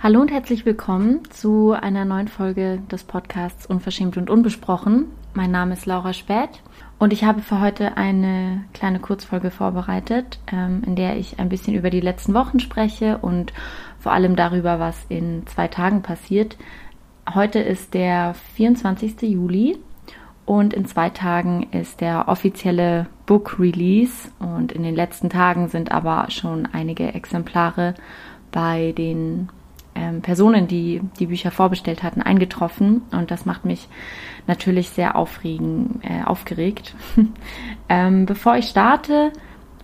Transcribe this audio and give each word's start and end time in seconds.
Hallo 0.00 0.20
und 0.20 0.30
herzlich 0.30 0.64
willkommen 0.64 1.28
zu 1.28 1.72
einer 1.72 2.04
neuen 2.04 2.28
Folge 2.28 2.80
des 2.88 3.02
Podcasts 3.02 3.66
Unverschämt 3.66 4.16
und 4.16 4.30
Unbesprochen. 4.30 5.06
Mein 5.34 5.50
Name 5.50 5.72
ist 5.72 5.86
Laura 5.86 6.12
Späth 6.12 6.62
und 7.00 7.12
ich 7.12 7.24
habe 7.24 7.42
für 7.42 7.60
heute 7.60 7.96
eine 7.96 8.62
kleine 8.72 9.00
Kurzfolge 9.00 9.50
vorbereitet, 9.50 10.38
ähm, 10.52 10.84
in 10.86 10.94
der 10.94 11.16
ich 11.16 11.40
ein 11.40 11.48
bisschen 11.48 11.74
über 11.74 11.90
die 11.90 12.00
letzten 12.00 12.32
Wochen 12.32 12.60
spreche 12.60 13.18
und 13.18 13.52
vor 13.98 14.12
allem 14.12 14.36
darüber, 14.36 14.78
was 14.78 15.04
in 15.08 15.44
zwei 15.48 15.66
Tagen 15.66 16.00
passiert. 16.02 16.56
Heute 17.34 17.58
ist 17.58 17.92
der 17.92 18.34
24. 18.54 19.22
Juli 19.22 19.78
und 20.46 20.74
in 20.74 20.84
zwei 20.84 21.10
Tagen 21.10 21.70
ist 21.72 22.00
der 22.00 22.28
offizielle 22.28 23.08
Book 23.26 23.58
Release 23.58 24.30
und 24.38 24.70
in 24.70 24.84
den 24.84 24.94
letzten 24.94 25.28
Tagen 25.28 25.66
sind 25.66 25.90
aber 25.90 26.30
schon 26.30 26.66
einige 26.66 27.14
Exemplare 27.14 27.94
bei 28.52 28.92
den 28.92 29.48
ähm, 29.98 30.22
Personen, 30.22 30.68
die 30.68 31.00
die 31.18 31.26
Bücher 31.26 31.50
vorbestellt 31.50 32.02
hatten, 32.02 32.22
eingetroffen. 32.22 33.02
Und 33.10 33.30
das 33.30 33.44
macht 33.44 33.64
mich 33.64 33.88
natürlich 34.46 34.90
sehr 34.90 35.16
aufregen, 35.16 36.00
äh, 36.02 36.24
aufgeregt. 36.24 36.94
ähm, 37.88 38.26
bevor 38.26 38.56
ich 38.56 38.66
starte, 38.66 39.32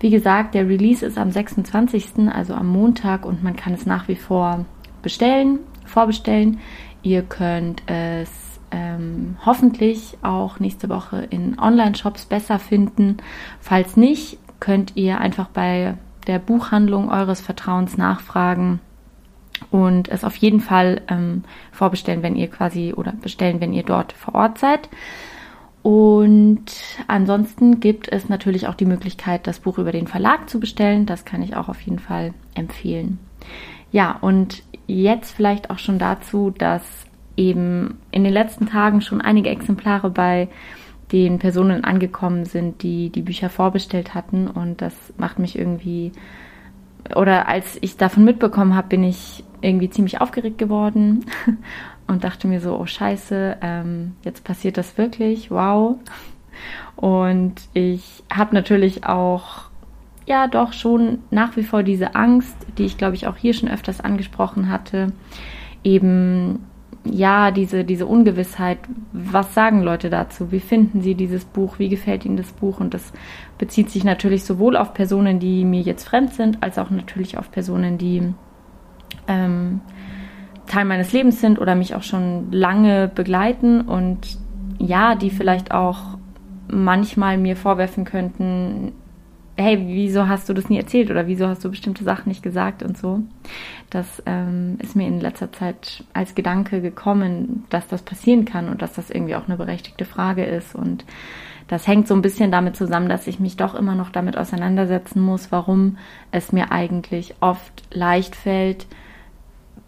wie 0.01 0.11
gesagt, 0.11 0.55
der 0.55 0.69
Release 0.69 1.05
ist 1.05 1.19
am 1.19 1.31
26., 1.31 2.29
also 2.33 2.55
am 2.55 2.69
Montag, 2.69 3.27
und 3.27 3.43
man 3.43 3.57
kann 3.57 3.75
es 3.75 3.87
nach 3.87 4.09
wie 4.09 4.17
vor 4.17 4.65
bestellen, 5.03 5.59
vorbestellen. 5.85 6.61
Ihr 7.03 7.23
könnt 7.23 7.83
es 7.87 8.31
ähm, 8.71 9.37
hoffentlich 9.45 10.17
auch 10.23 10.61
nächste 10.61 10.89
Woche 10.89 11.27
in 11.31 11.59
Online-Shops 11.59 12.27
besser 12.27 12.59
finden. 12.59 13.19
Falls 13.61 13.97
nicht, 13.97 14.39
könnt 14.61 14.97
ihr 14.97 15.21
einfach 15.21 15.49
bei 15.49 15.95
der 16.27 16.39
Buchhandlung 16.39 17.11
eures 17.11 17.41
Vertrauens 17.41 17.99
nachfragen 17.99 18.81
und 19.71 20.09
es 20.09 20.25
auf 20.25 20.37
jeden 20.37 20.61
Fall 20.61 21.03
ähm, 21.09 21.45
vorbestellen, 21.73 22.23
wenn 22.23 22.37
ihr 22.37 22.49
quasi 22.49 22.93
oder 22.93 23.13
bestellen, 23.13 23.61
wenn 23.61 23.73
ihr 23.73 23.83
dort 23.83 24.13
vor 24.13 24.35
Ort 24.35 24.59
seid. 24.59 24.89
Und 25.83 26.65
ansonsten 27.09 27.79
gibt 27.79 28.11
es 28.11 28.29
natürlich 28.29 28.69
auch 28.69 28.75
die 28.75 28.87
Möglichkeit, 28.87 29.47
das 29.47 29.61
Buch 29.61 29.79
über 29.79 29.93
den 29.93 30.07
Verlag 30.07 30.49
zu 30.49 30.59
bestellen. 30.59 31.05
Das 31.05 31.25
kann 31.25 31.43
ich 31.43 31.57
auch 31.57 31.69
auf 31.69 31.81
jeden 31.83 31.99
Fall 31.99 32.33
empfehlen. 32.55 33.19
Ja, 33.93 34.17
und 34.21 34.63
jetzt 34.87 35.33
vielleicht 35.33 35.71
auch 35.71 35.79
schon 35.79 35.99
dazu, 35.99 36.51
dass 36.51 36.83
eben 37.37 37.99
in 38.11 38.25
den 38.25 38.33
letzten 38.33 38.67
Tagen 38.67 39.03
schon 39.03 39.21
einige 39.21 39.51
Exemplare 39.51 40.09
bei 40.09 40.49
den 41.13 41.39
Personen 41.39 41.85
angekommen 41.85 42.45
sind, 42.45 42.83
die 42.83 43.11
die 43.11 43.23
Bücher 43.23 43.51
vorbestellt 43.51 44.15
hatten. 44.15 44.49
Und 44.49 44.81
das 44.81 44.95
macht 45.19 45.39
mich 45.39 45.59
irgendwie 45.59 46.13
oder 47.15 47.49
als 47.49 47.79
ich 47.81 47.97
davon 47.97 48.25
mitbekommen 48.25 48.75
habe, 48.75 48.89
bin 48.89 49.05
ich 49.05 49.45
irgendwie 49.61 49.91
ziemlich 49.91 50.21
aufgeregt 50.21 50.59
geworden 50.59 51.25
und 52.07 52.25
dachte 52.25 52.49
mir 52.49 52.61
so, 52.61 52.79
oh 52.79 52.87
scheiße, 52.87 53.59
ähm, 53.61 54.13
jetzt 54.23 54.45
passiert 54.45 54.77
das 54.77 54.97
wirklich, 54.99 55.51
wow. 55.51 55.97
Und 56.97 57.55
ich 57.73 58.23
habe 58.33 58.55
natürlich 58.55 59.07
auch, 59.07 59.71
ja 60.27 60.47
doch 60.49 60.73
schon 60.73 61.19
nach 61.31 61.57
wie 61.57 61.65
vor 61.65 61.83
diese 61.83 62.15
Angst, 62.15 62.57
die 62.79 62.85
ich 62.85 62.97
glaube 62.97 63.15
ich 63.15 63.27
auch 63.27 63.37
hier 63.37 63.53
schon 63.55 63.69
öfters 63.69 64.01
angesprochen 64.01 64.71
hatte, 64.71 65.13
eben 65.83 66.65
ja, 67.05 67.51
diese, 67.51 67.85
diese 67.85 68.07
Ungewissheit, 68.07 68.79
was 69.13 69.55
sagen 69.55 69.83
Leute 69.83 70.09
dazu? 70.11 70.51
Wie 70.51 70.61
finden 70.61 71.03
sie 71.03 71.15
dieses 71.15 71.45
Buch? 71.45 71.79
Wie 71.79 71.89
gefällt 71.89 72.25
ihnen 72.25 72.37
das 72.37 72.53
Buch? 72.53 72.81
Und 72.81 72.95
das 72.95 73.13
bezieht 73.59 73.91
sich 73.91 74.05
natürlich 74.05 74.45
sowohl 74.45 74.77
auf 74.77 74.95
Personen, 74.95 75.39
die 75.39 75.65
mir 75.65 75.83
jetzt 75.83 76.05
fremd 76.09 76.33
sind, 76.33 76.63
als 76.63 76.79
auch 76.79 76.91
natürlich 76.91 77.37
auf 77.37 77.51
Personen, 77.51 77.99
die 77.99 78.33
ähm, 79.29 79.81
Teil 80.67 80.87
meines 80.87 81.13
Lebens 81.13 81.41
sind 81.41 81.59
oder 81.59 81.75
mich 81.75 81.95
auch 81.95 82.03
schon 82.03 82.51
lange 82.51 83.09
begleiten 83.09 83.83
und 83.83 84.39
ja, 84.79 85.15
die 85.15 85.31
vielleicht 85.31 85.73
auch 85.73 86.19
manchmal 86.69 87.37
mir 87.37 87.57
vorwerfen 87.57 88.05
könnten, 88.05 88.93
hey, 89.57 89.79
wieso 89.87 90.29
hast 90.29 90.49
du 90.49 90.53
das 90.53 90.69
nie 90.69 90.79
erzählt 90.79 91.11
oder 91.11 91.27
wieso 91.27 91.47
hast 91.47 91.65
du 91.65 91.71
bestimmte 91.71 92.05
Sachen 92.05 92.29
nicht 92.29 92.43
gesagt 92.43 92.83
und 92.83 92.99
so. 92.99 93.21
Das 93.91 94.23
ähm, 94.27 94.79
ist 94.81 94.97
mir 94.97 95.07
in 95.07 95.21
letzter 95.21 95.53
Zeit 95.53 96.05
als 96.13 96.35
Gedanke 96.35 96.81
gekommen, 96.81 97.65
dass 97.71 97.87
das 97.87 98.03
passieren 98.03 98.45
kann 98.45 98.69
und 98.69 98.83
dass 98.83 98.95
das 98.95 99.11
irgendwie 99.11 99.37
auch 99.37 99.47
eine 99.47 99.57
berechtigte 99.57 100.05
Frage 100.05 100.45
ist. 100.45 100.75
Und 100.75 101.05
das 101.69 101.87
hängt 101.87 102.09
so 102.09 102.15
ein 102.15 102.23
bisschen 102.23 102.51
damit 102.51 102.77
zusammen, 102.77 103.09
dass 103.09 103.27
ich 103.27 103.39
mich 103.39 103.57
doch 103.57 103.75
immer 103.75 103.95
noch 103.95 104.11
damit 104.11 104.37
auseinandersetzen 104.37 105.21
muss, 105.21 105.53
warum 105.53 105.99
es 106.33 106.53
mir 106.53 106.73
eigentlich 106.73 107.37
oft 107.41 107.83
leicht 107.93 108.35
fällt, 108.35 108.87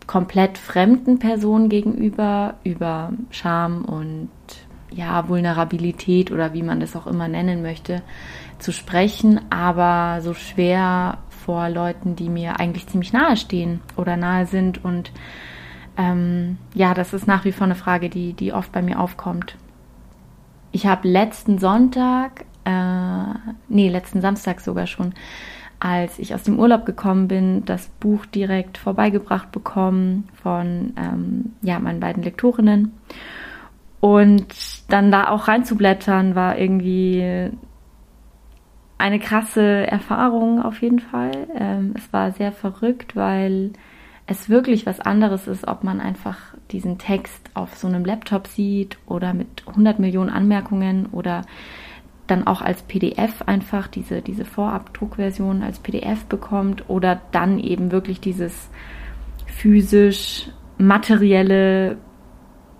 komplett 0.06 0.56
fremden 0.58 1.18
Personen 1.18 1.68
gegenüber 1.68 2.54
über 2.62 3.12
Scham 3.30 3.84
und 3.84 4.30
ja, 4.90 5.28
Vulnerabilität 5.28 6.30
oder 6.30 6.52
wie 6.52 6.62
man 6.62 6.80
das 6.80 6.96
auch 6.96 7.06
immer 7.06 7.28
nennen 7.28 7.62
möchte, 7.62 8.02
zu 8.58 8.72
sprechen, 8.72 9.40
aber 9.50 10.22
so 10.22 10.34
schwer 10.34 11.18
vor 11.44 11.68
Leuten, 11.68 12.16
die 12.16 12.28
mir 12.28 12.58
eigentlich 12.58 12.86
ziemlich 12.88 13.12
nahe 13.12 13.36
stehen 13.36 13.80
oder 13.96 14.16
nahe 14.16 14.46
sind. 14.46 14.84
Und 14.84 15.12
ähm, 15.96 16.58
ja, 16.74 16.94
das 16.94 17.12
ist 17.12 17.26
nach 17.26 17.44
wie 17.44 17.52
vor 17.52 17.66
eine 17.66 17.74
Frage, 17.74 18.08
die, 18.08 18.32
die 18.32 18.52
oft 18.52 18.72
bei 18.72 18.82
mir 18.82 18.98
aufkommt. 18.98 19.56
Ich 20.72 20.86
habe 20.86 21.08
letzten 21.08 21.58
Sonntag, 21.58 22.44
äh, 22.64 23.54
nee, 23.68 23.88
letzten 23.88 24.20
Samstag 24.20 24.60
sogar 24.60 24.86
schon, 24.86 25.14
als 25.78 26.18
ich 26.18 26.34
aus 26.34 26.42
dem 26.42 26.58
Urlaub 26.58 26.86
gekommen 26.86 27.28
bin, 27.28 27.64
das 27.64 27.88
Buch 28.00 28.26
direkt 28.26 28.78
vorbeigebracht 28.78 29.52
bekommen 29.52 30.28
von 30.42 30.94
ähm, 30.96 31.52
ja, 31.62 31.78
meinen 31.78 32.00
beiden 32.00 32.22
Lektorinnen. 32.22 32.92
Und 34.00 34.46
dann 34.88 35.10
da 35.10 35.28
auch 35.28 35.48
reinzublättern 35.48 36.34
war 36.34 36.58
irgendwie 36.58 37.50
eine 38.98 39.18
krasse 39.18 39.86
Erfahrung 39.86 40.62
auf 40.62 40.80
jeden 40.80 41.00
Fall. 41.00 41.48
Ähm, 41.54 41.94
es 41.96 42.12
war 42.12 42.32
sehr 42.32 42.52
verrückt, 42.52 43.14
weil 43.14 43.72
es 44.26 44.48
wirklich 44.48 44.86
was 44.86 45.00
anderes 45.00 45.46
ist, 45.46 45.68
ob 45.68 45.84
man 45.84 46.00
einfach 46.00 46.38
diesen 46.70 46.98
Text 46.98 47.50
auf 47.54 47.76
so 47.76 47.86
einem 47.86 48.04
Laptop 48.04 48.46
sieht 48.48 48.98
oder 49.06 49.34
mit 49.34 49.64
100 49.66 49.98
Millionen 49.98 50.30
Anmerkungen 50.30 51.06
oder 51.06 51.42
dann 52.26 52.46
auch 52.46 52.60
als 52.60 52.82
PDF 52.82 53.42
einfach 53.42 53.86
diese, 53.86 54.20
diese 54.20 54.44
Vorabdruckversion 54.44 55.62
als 55.62 55.78
PDF 55.78 56.24
bekommt 56.24 56.88
oder 56.90 57.20
dann 57.30 57.60
eben 57.60 57.92
wirklich 57.92 58.20
dieses 58.20 58.68
physisch 59.46 60.48
materielle 60.76 61.98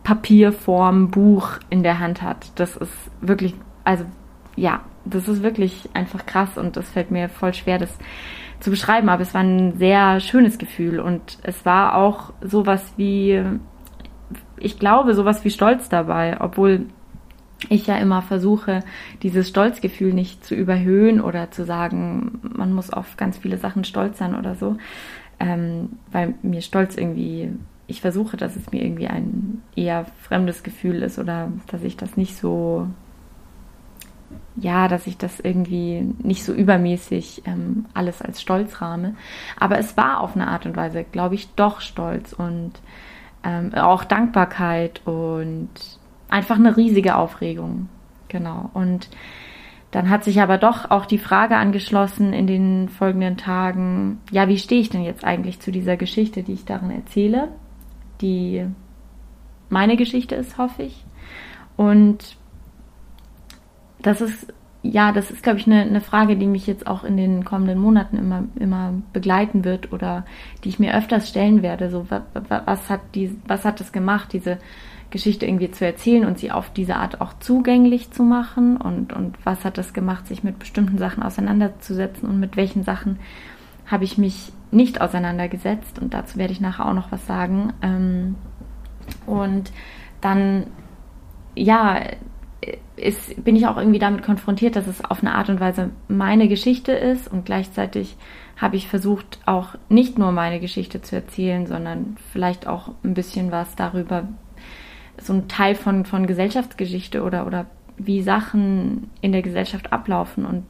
Papierform 0.06 1.10
Buch 1.10 1.58
in 1.68 1.82
der 1.82 1.98
Hand 1.98 2.22
hat. 2.22 2.52
Das 2.54 2.76
ist 2.76 2.92
wirklich, 3.20 3.56
also 3.82 4.04
ja, 4.54 4.82
das 5.04 5.26
ist 5.26 5.42
wirklich 5.42 5.90
einfach 5.94 6.26
krass 6.26 6.56
und 6.56 6.76
das 6.76 6.88
fällt 6.88 7.10
mir 7.10 7.28
voll 7.28 7.52
schwer, 7.54 7.78
das 7.78 7.98
zu 8.60 8.70
beschreiben, 8.70 9.08
aber 9.08 9.22
es 9.22 9.34
war 9.34 9.42
ein 9.42 9.76
sehr 9.78 10.20
schönes 10.20 10.58
Gefühl 10.58 11.00
und 11.00 11.38
es 11.42 11.66
war 11.66 11.96
auch 11.96 12.32
sowas 12.40 12.94
wie, 12.96 13.42
ich 14.58 14.78
glaube, 14.78 15.12
sowas 15.14 15.44
wie 15.44 15.50
Stolz 15.50 15.88
dabei, 15.88 16.36
obwohl 16.40 16.86
ich 17.68 17.88
ja 17.88 17.98
immer 17.98 18.22
versuche, 18.22 18.84
dieses 19.24 19.48
Stolzgefühl 19.48 20.12
nicht 20.14 20.44
zu 20.44 20.54
überhöhen 20.54 21.20
oder 21.20 21.50
zu 21.50 21.64
sagen, 21.64 22.38
man 22.56 22.72
muss 22.72 22.92
auf 22.92 23.16
ganz 23.16 23.38
viele 23.38 23.58
Sachen 23.58 23.82
stolz 23.82 24.18
sein 24.18 24.36
oder 24.36 24.54
so, 24.54 24.76
ähm, 25.40 25.98
weil 26.12 26.34
mir 26.42 26.62
Stolz 26.62 26.96
irgendwie, 26.96 27.50
ich 27.86 28.00
versuche, 28.00 28.36
dass 28.36 28.56
es 28.56 28.70
mir 28.72 28.82
irgendwie 28.82 29.06
ein 29.06 29.62
eher 29.76 30.06
fremdes 30.22 30.62
Gefühl 30.62 31.02
ist 31.02 31.18
oder 31.18 31.52
dass 31.68 31.82
ich 31.82 31.96
das 31.96 32.16
nicht 32.16 32.36
so 32.36 32.88
ja, 34.56 34.88
dass 34.88 35.06
ich 35.06 35.18
das 35.18 35.38
irgendwie 35.40 36.14
nicht 36.18 36.44
so 36.44 36.52
übermäßig 36.52 37.42
ähm, 37.46 37.86
alles 37.94 38.22
als 38.22 38.40
Stolz 38.40 38.80
rahme. 38.80 39.14
Aber 39.58 39.78
es 39.78 39.96
war 39.96 40.20
auf 40.20 40.34
eine 40.34 40.48
Art 40.48 40.66
und 40.66 40.76
Weise, 40.76 41.04
glaube 41.04 41.34
ich, 41.34 41.54
doch 41.54 41.80
Stolz 41.80 42.32
und 42.32 42.72
ähm, 43.44 43.74
auch 43.74 44.04
Dankbarkeit 44.04 45.02
und 45.04 45.68
einfach 46.28 46.56
eine 46.56 46.76
riesige 46.76 47.16
Aufregung. 47.16 47.88
Genau. 48.28 48.70
Und 48.74 49.08
dann 49.90 50.10
hat 50.10 50.24
sich 50.24 50.40
aber 50.40 50.58
doch 50.58 50.90
auch 50.90 51.06
die 51.06 51.18
Frage 51.18 51.56
angeschlossen 51.56 52.32
in 52.32 52.46
den 52.46 52.88
folgenden 52.88 53.36
Tagen, 53.36 54.20
ja, 54.30 54.48
wie 54.48 54.58
stehe 54.58 54.80
ich 54.80 54.90
denn 54.90 55.04
jetzt 55.04 55.24
eigentlich 55.24 55.60
zu 55.60 55.70
dieser 55.70 55.96
Geschichte, 55.96 56.42
die 56.42 56.54
ich 56.54 56.64
darin 56.64 56.90
erzähle, 56.90 57.48
die 58.20 58.66
meine 59.68 59.96
Geschichte 59.96 60.34
ist, 60.34 60.58
hoffe 60.58 60.84
ich. 60.84 61.04
Und 61.76 62.36
das 64.00 64.20
ist, 64.20 64.52
ja, 64.82 65.12
das 65.12 65.30
ist, 65.30 65.42
glaube 65.42 65.58
ich, 65.58 65.66
eine, 65.66 65.82
eine 65.82 66.00
Frage, 66.00 66.36
die 66.36 66.46
mich 66.46 66.66
jetzt 66.66 66.86
auch 66.86 67.04
in 67.04 67.16
den 67.16 67.44
kommenden 67.44 67.78
Monaten 67.78 68.16
immer, 68.16 68.44
immer 68.58 68.94
begleiten 69.12 69.64
wird 69.64 69.92
oder 69.92 70.24
die 70.62 70.68
ich 70.68 70.78
mir 70.78 70.96
öfters 70.96 71.28
stellen 71.28 71.62
werde. 71.62 71.90
So, 71.90 72.06
was, 72.08 72.90
hat 72.90 73.00
die, 73.14 73.36
was 73.46 73.64
hat 73.64 73.80
das 73.80 73.92
gemacht, 73.92 74.32
diese 74.32 74.58
Geschichte 75.10 75.46
irgendwie 75.46 75.70
zu 75.70 75.84
erzählen 75.84 76.24
und 76.24 76.38
sie 76.38 76.50
auf 76.50 76.70
diese 76.70 76.96
Art 76.96 77.20
auch 77.20 77.38
zugänglich 77.38 78.10
zu 78.10 78.22
machen 78.22 78.76
und, 78.76 79.12
und 79.12 79.36
was 79.44 79.64
hat 79.64 79.78
das 79.78 79.92
gemacht, 79.92 80.26
sich 80.26 80.42
mit 80.42 80.58
bestimmten 80.58 80.98
Sachen 80.98 81.22
auseinanderzusetzen 81.22 82.28
und 82.28 82.40
mit 82.40 82.56
welchen 82.56 82.82
Sachen 82.82 83.18
habe 83.86 84.04
ich 84.04 84.18
mich 84.18 84.52
nicht 84.70 85.00
auseinandergesetzt 85.00 85.98
und 85.98 86.14
dazu 86.14 86.38
werde 86.38 86.52
ich 86.52 86.60
nachher 86.60 86.86
auch 86.86 86.94
noch 86.94 87.12
was 87.12 87.26
sagen. 87.26 87.72
Ähm, 87.82 88.36
und 89.26 89.72
dann, 90.20 90.66
ja, 91.54 92.00
ist, 92.96 93.44
bin 93.44 93.56
ich 93.56 93.66
auch 93.66 93.76
irgendwie 93.76 93.98
damit 93.98 94.22
konfrontiert, 94.22 94.76
dass 94.76 94.86
es 94.86 95.04
auf 95.04 95.20
eine 95.20 95.34
Art 95.34 95.48
und 95.48 95.60
Weise 95.60 95.90
meine 96.08 96.48
Geschichte 96.48 96.92
ist 96.92 97.30
und 97.30 97.44
gleichzeitig 97.44 98.16
habe 98.56 98.76
ich 98.76 98.88
versucht, 98.88 99.38
auch 99.44 99.74
nicht 99.88 100.18
nur 100.18 100.32
meine 100.32 100.60
Geschichte 100.60 101.02
zu 101.02 101.14
erzählen, 101.14 101.66
sondern 101.66 102.16
vielleicht 102.32 102.66
auch 102.66 102.90
ein 103.04 103.14
bisschen 103.14 103.52
was 103.52 103.76
darüber, 103.76 104.26
so 105.20 105.34
ein 105.34 105.48
Teil 105.48 105.74
von, 105.74 106.06
von 106.06 106.26
Gesellschaftsgeschichte 106.26 107.22
oder, 107.22 107.46
oder 107.46 107.66
wie 107.98 108.22
Sachen 108.22 109.10
in 109.20 109.32
der 109.32 109.42
Gesellschaft 109.42 109.92
ablaufen 109.92 110.46
und 110.46 110.64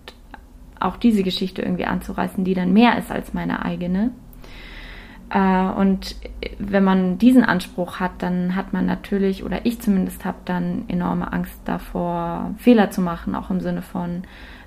auch 0.81 0.97
diese 0.97 1.23
Geschichte 1.23 1.63
irgendwie 1.63 1.87
anzureißen, 1.87 2.45
die 2.45 2.55
dann 2.55 2.73
mehr 2.73 2.99
ist 2.99 3.11
als 3.11 3.35
meine 3.35 3.65
eigene. 3.65 4.11
Äh, 5.31 5.69
und 5.71 6.17
wenn 6.59 6.85
man 6.85 7.19
diesen 7.19 7.45
Anspruch 7.45 8.01
hat, 8.01 8.13
dann 8.23 8.55
hat 8.55 8.73
man 8.73 8.87
natürlich, 8.87 9.45
oder 9.45 9.67
ich 9.67 9.81
zumindest 9.81 10.25
habe 10.25 10.39
dann 10.45 10.85
enorme 10.89 11.33
Angst 11.33 11.61
davor, 11.65 12.55
Fehler 12.59 12.91
zu 12.91 13.01
machen, 13.01 13.35
auch 13.35 13.51
im 13.51 13.61
Sinne 13.61 13.83
von 13.83 14.23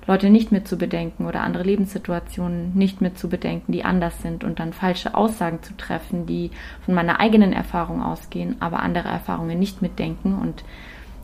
Leute 0.06 0.30
nicht 0.30 0.50
mit 0.50 0.66
zu 0.66 0.76
bedenken 0.76 1.26
oder 1.26 1.42
andere 1.42 1.62
Lebenssituationen 1.62 2.74
nicht 2.74 3.00
mit 3.00 3.18
zu 3.18 3.28
bedenken, 3.28 3.72
die 3.72 3.84
anders 3.84 4.20
sind 4.22 4.44
und 4.44 4.58
dann 4.58 4.72
falsche 4.72 5.14
Aussagen 5.14 5.62
zu 5.62 5.76
treffen, 5.76 6.26
die 6.26 6.50
von 6.84 6.94
meiner 6.94 7.20
eigenen 7.20 7.52
Erfahrung 7.52 8.02
ausgehen, 8.02 8.56
aber 8.60 8.80
andere 8.80 9.08
Erfahrungen 9.08 9.58
nicht 9.58 9.82
mitdenken. 9.82 10.34
Und 10.34 10.64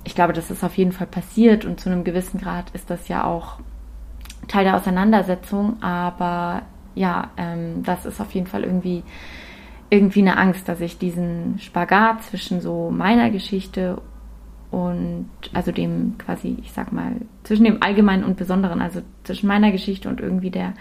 ich 0.04 0.14
glaube, 0.14 0.34
das 0.34 0.50
ist 0.50 0.62
auf 0.62 0.76
jeden 0.76 0.92
Fall 0.92 1.06
passiert 1.08 1.64
und 1.64 1.80
zu 1.80 1.90
einem 1.90 2.04
gewissen 2.04 2.38
Grad 2.38 2.70
ist 2.70 2.90
das 2.90 3.08
ja 3.08 3.24
auch 3.24 3.58
Teil 4.48 4.64
der 4.64 4.76
Auseinandersetzung, 4.76 5.82
aber 5.82 6.62
ja, 6.94 7.30
ähm, 7.36 7.82
das 7.82 8.06
ist 8.06 8.20
auf 8.20 8.32
jeden 8.32 8.46
Fall 8.46 8.64
irgendwie 8.64 9.02
irgendwie 9.88 10.20
eine 10.20 10.36
Angst, 10.36 10.68
dass 10.68 10.80
ich 10.80 10.98
diesen 10.98 11.58
Spagat 11.60 12.24
zwischen 12.24 12.60
so 12.60 12.90
meiner 12.90 13.30
Geschichte 13.30 14.00
und 14.70 15.28
also 15.52 15.70
dem 15.70 16.18
quasi, 16.18 16.56
ich 16.60 16.72
sag 16.72 16.92
mal, 16.92 17.12
zwischen 17.44 17.64
dem 17.64 17.82
Allgemeinen 17.82 18.24
und 18.24 18.36
Besonderen, 18.36 18.80
also 18.80 19.00
zwischen 19.22 19.46
meiner 19.46 19.70
Geschichte 19.70 20.08
und 20.08 20.20
irgendwie 20.20 20.50
der 20.50 20.74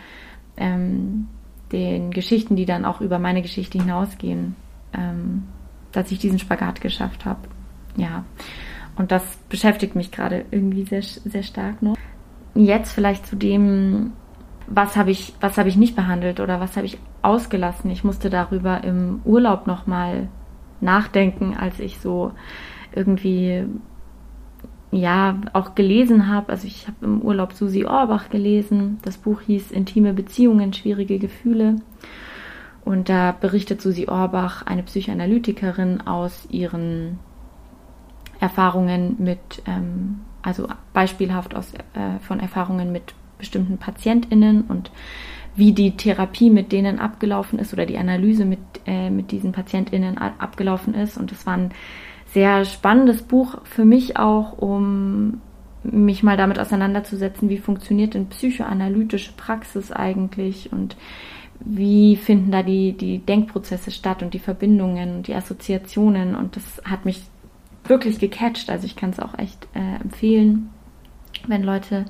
ähm, 0.58 1.28
den 1.72 2.12
Geschichten, 2.12 2.56
die 2.56 2.66
dann 2.66 2.86
auch 2.86 3.02
über 3.02 3.20
meine 3.20 3.42
Geschichte 3.42 3.78
hinausgehen, 3.78 4.56
ähm, 4.94 5.44
dass 5.92 6.12
ich 6.12 6.20
diesen 6.20 6.40
Spagat 6.40 6.82
geschafft 6.82 7.26
habe. 7.26 7.42
Ja, 7.98 8.24
und 8.98 9.12
das 9.12 9.24
beschäftigt 9.50 9.96
mich 9.96 10.12
gerade 10.12 10.46
irgendwie 10.52 10.86
sehr, 10.86 11.02
sehr 11.02 11.44
stark 11.44 11.82
noch. 11.82 11.98
Jetzt 12.56 12.94
vielleicht 12.94 13.28
zu 13.28 13.36
dem, 13.36 14.14
was 14.68 14.96
habe 14.96 15.12
ich, 15.12 15.34
was 15.42 15.58
habe 15.58 15.70
ich 15.70 15.76
nicht 15.76 15.96
behandelt 15.96 16.40
oder 16.40 16.60
was 16.60 16.76
habe 16.78 16.86
ich 16.86 16.98
ausgelassen. 17.22 17.92
Ich 17.92 18.04
musste 18.04 18.30
darüber 18.30 18.84
im 18.84 19.22
Urlaub 19.26 19.68
nochmal 19.68 20.30
nachdenken, 20.82 21.56
als 21.58 21.80
ich 21.80 22.00
so 22.00 22.32
irgendwie 22.94 23.66
ja 24.92 25.38
auch 25.54 25.76
gelesen 25.76 26.30
habe. 26.30 26.52
Also 26.52 26.68
ich 26.68 26.88
habe 26.88 27.06
im 27.06 27.22
Urlaub 27.22 27.54
Susi 27.54 27.86
Orbach 27.86 28.30
gelesen. 28.30 29.00
Das 29.04 29.18
Buch 29.18 29.42
hieß 29.42 29.72
Intime 29.72 30.14
Beziehungen, 30.14 30.74
schwierige 30.74 31.20
Gefühle. 31.20 31.76
Und 32.86 33.10
da 33.10 33.32
berichtet 33.32 33.82
Susi 33.82 34.08
Orbach, 34.08 34.66
eine 34.66 34.84
Psychoanalytikerin, 34.84 36.02
aus 36.02 36.48
ihren 36.52 37.20
Erfahrungen 38.40 39.16
mit, 39.18 39.64
ähm, 39.66 40.20
also 40.46 40.68
beispielhaft 40.94 41.56
aus, 41.56 41.74
äh, 41.74 42.20
von 42.22 42.40
Erfahrungen 42.40 42.92
mit 42.92 43.14
bestimmten 43.38 43.78
PatientInnen 43.78 44.62
und 44.62 44.92
wie 45.56 45.72
die 45.72 45.98
Therapie 45.98 46.50
mit 46.50 46.72
denen 46.72 47.00
abgelaufen 47.00 47.60
ist 47.60 47.74
oder 47.74 47.86
die 47.86 47.98
Analyse 47.98 48.46
mit, 48.46 48.60
äh, 48.86 49.10
mit 49.10 49.32
diesen 49.32 49.52
PatientInnen 49.52 50.18
abgelaufen 50.18 50.94
ist. 50.94 51.18
Und 51.18 51.32
das 51.32 51.46
war 51.46 51.58
ein 51.58 51.72
sehr 52.28 52.66
spannendes 52.66 53.24
Buch 53.24 53.58
für 53.64 53.86
mich 53.86 54.18
auch, 54.18 54.58
um 54.58 55.42
mich 55.84 56.24
mal 56.24 56.38
damit 56.38 56.60
auseinanderzusetzen, 56.60 57.50
wie 57.50 57.58
funktioniert 57.58 58.14
denn 58.14 58.28
psychoanalytische 58.28 59.34
Praxis 59.38 59.92
eigentlich 59.92 60.72
und 60.74 60.98
wie 61.60 62.18
finden 62.18 62.52
da 62.52 62.64
die, 62.64 62.94
die 62.94 63.20
Denkprozesse 63.20 63.92
statt 63.92 64.22
und 64.22 64.34
die 64.34 64.40
Verbindungen 64.40 65.18
und 65.18 65.28
die 65.28 65.36
Assoziationen. 65.36 66.36
Und 66.36 66.56
das 66.56 66.82
hat 66.84 67.06
mich 67.06 67.24
wirklich 67.88 68.20
gecatcht. 68.20 68.70
Also 68.70 68.86
ich 68.86 68.96
kann 68.96 69.12
es 69.12 69.20
auch 69.20 69.38
echt 69.38 69.68
äh, 69.74 70.02
empfehlen 70.02 70.70
wenn 71.48 71.64
Leute 71.64 72.06